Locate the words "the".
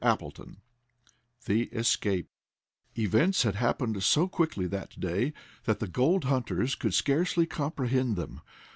1.45-1.63, 5.77-5.85